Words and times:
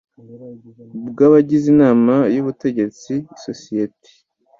bw 1.07 1.17
abagize 1.27 1.65
inama 1.73 2.15
y 2.33 2.37
ubutegetsi 2.41 3.11
y 3.19 3.25
isosiyete 3.35 4.09